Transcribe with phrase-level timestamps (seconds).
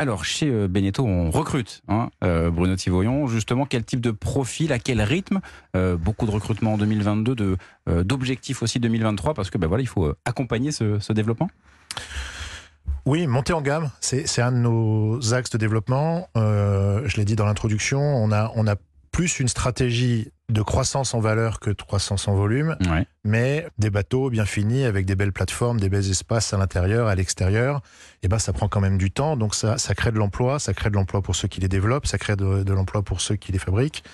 [0.00, 3.26] Alors, chez euh, Beneteau, on recrute, hein, euh, Bruno Thivoyon.
[3.26, 5.40] Justement, quel type de profil, à quel rythme
[5.76, 7.56] euh, Beaucoup de recrutement en 2022, de,
[8.02, 11.50] d'objectifs aussi 2023, parce que ben il faut accompagner ce, développement?
[13.04, 16.30] Oui, monter en gamme, c'est, un de nos axes de développement.
[16.34, 18.76] je l'ai dit dans l'introduction, on a, on a
[19.10, 22.76] plus une stratégie de croissance en valeur que de croissance en volume,
[23.24, 27.14] mais des bateaux bien finis avec des belles plateformes, des belles espaces à l'intérieur, à
[27.14, 27.80] l'extérieur, et
[28.26, 30.74] eh ben ça prend quand même du temps, donc ça, ça crée de l'emploi, ça
[30.74, 33.52] crée de l'emploi pour ceux qui les développent, ça crée de, l'emploi pour ceux qui
[33.52, 34.04] les fabriquent.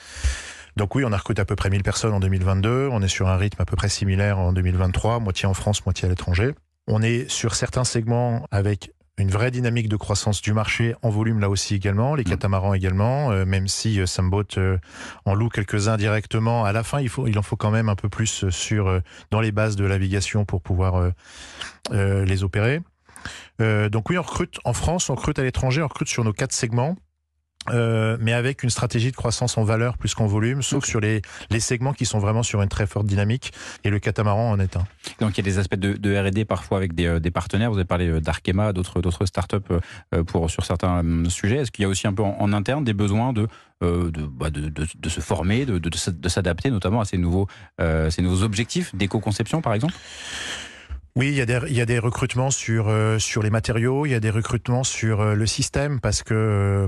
[0.77, 3.28] Donc oui, on a recruté à peu près 1000 personnes en 2022, on est sur
[3.28, 6.54] un rythme à peu près similaire en 2023, moitié en France, moitié à l'étranger.
[6.87, 11.40] On est sur certains segments avec une vraie dynamique de croissance du marché en volume
[11.40, 12.28] là aussi également, les mm.
[12.28, 14.78] catamarans également, euh, même si euh, Samboat euh,
[15.24, 16.64] en loue quelques-uns directement.
[16.64, 19.40] À la fin, il faut, il en faut quand même un peu plus sur dans
[19.40, 21.10] les bases de navigation pour pouvoir
[21.90, 22.80] les opérer.
[23.58, 26.52] donc oui, on recrute en France, on recrute à l'étranger, on recrute sur nos quatre
[26.52, 26.96] segments.
[27.70, 31.22] Euh, mais avec une stratégie de croissance en valeur plus qu'en volume, sauf sur les,
[31.50, 33.52] les segments qui sont vraiment sur une très forte dynamique,
[33.84, 34.86] et le catamaran en est un.
[35.20, 37.70] Donc il y a des aspects de, de R&D parfois avec des, euh, des, partenaires,
[37.70, 39.56] vous avez parlé euh, d'Arkema, d'autres, startups
[40.26, 41.56] pour, sur certains sujets.
[41.56, 43.48] Est-ce qu'il y a aussi un peu en, interne des besoins de,
[43.80, 47.46] bah, de, de, de, se former, de, de, s'adapter notamment à ces nouveaux,
[47.78, 49.95] ces nouveaux objectifs d'éco-conception par exemple?
[51.16, 54.10] Oui, il y a des, il y a des recrutements sur, sur les matériaux, il
[54.10, 56.86] y a des recrutements sur le système parce que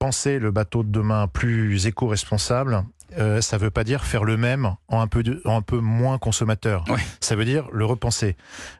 [0.00, 2.84] penser le bateau de demain plus éco-responsable,
[3.18, 5.78] euh, ça veut pas dire faire le même en un peu, de, en un peu
[5.78, 6.84] moins consommateur.
[7.20, 8.36] Ça veut dire le repenser.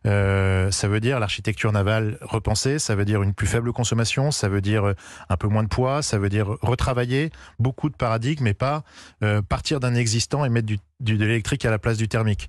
[0.07, 2.79] Euh, ça veut dire l'architecture navale repensée.
[2.79, 4.31] Ça veut dire une plus faible consommation.
[4.31, 4.95] Ça veut dire euh,
[5.29, 6.01] un peu moins de poids.
[6.01, 8.83] Ça veut dire retravailler beaucoup de paradigmes, mais pas
[9.23, 12.49] euh, partir d'un existant et mettre du, du de l'électrique à la place du thermique.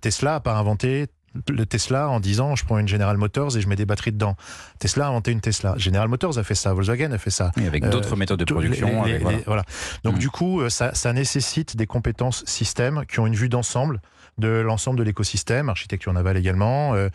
[0.00, 1.08] Tesla a pas inventé
[1.48, 4.36] le Tesla en disant je prends une General Motors et je mets des batteries dedans.
[4.78, 5.74] Tesla a inventé une Tesla.
[5.76, 6.72] General Motors a fait ça.
[6.72, 7.50] Volkswagen a fait ça.
[7.56, 9.04] avec d'autres euh, méthodes de production.
[9.46, 9.64] voilà.
[10.04, 10.18] Donc mm.
[10.18, 14.00] du coup, euh, ça, ça nécessite des compétences système qui ont une vue d'ensemble
[14.38, 17.08] de l'ensemble de l'écosystème, architecture navale également, euh,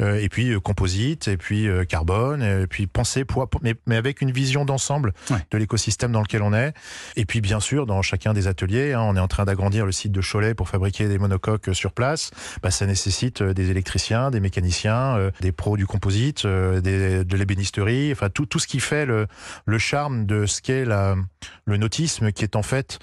[0.00, 4.20] euh, et puis euh, composite, et puis carbone, et puis penser poids, mais, mais avec
[4.20, 5.12] une vision d'ensemble
[5.50, 6.74] de l'écosystème dans lequel on est.
[7.16, 9.92] Et puis bien sûr, dans chacun des ateliers, hein, on est en train d'agrandir le
[9.92, 12.30] site de Cholet pour fabriquer des monocoques sur place.
[12.62, 18.28] Bah, ça nécessite des électriciens, des mécaniciens, des pros du composite, des, de l'ébénisterie, enfin
[18.30, 19.26] tout, ce qui fait le,
[19.66, 22.98] le charme de ce qu'est le nautisme, qui est en fait,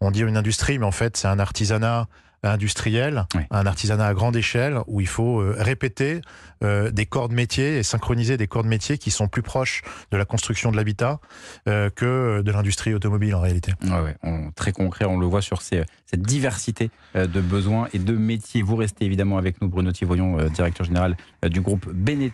[0.00, 2.06] on dit une industrie, mais en fait c'est un artisanat
[2.44, 6.20] industriel, un artisanat à grande échelle où il faut euh, répéter
[6.62, 9.82] euh, des corps de métier et synchroniser des corps de métier qui sont plus proches
[10.10, 11.20] de la construction de l'habitat
[11.68, 13.72] euh, que de l'industrie automobile en réalité.
[13.82, 14.16] Ouais,
[14.54, 18.62] très concret, on le voit sur ces, cette diversité de besoins et de métiers.
[18.62, 22.32] Vous restez évidemment avec nous, Bruno Thivoyon, directeur général du groupe Beneteau.